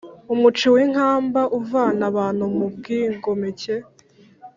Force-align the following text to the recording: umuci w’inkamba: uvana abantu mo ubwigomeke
umuci 0.33 0.65
w’inkamba: 0.73 1.41
uvana 1.59 2.01
abantu 2.11 2.43
mo 2.55 2.63
ubwigomeke 2.69 3.75